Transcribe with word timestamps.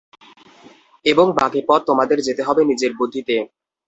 এবং 1.05 1.25
বাকি 1.39 1.61
পথ 1.67 1.81
তোমাদের 1.89 2.17
যেতে 2.27 2.41
হবে 2.43 2.61
নিজের 2.65 2.91
বুদ্ধিতে। 2.99 3.35